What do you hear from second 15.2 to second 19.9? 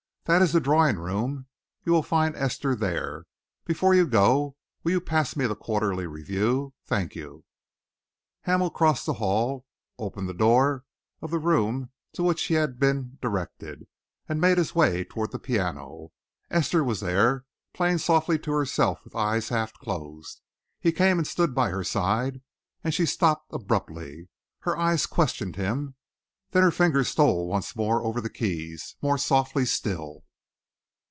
the piano. Esther was there, playing softly to herself with eyes half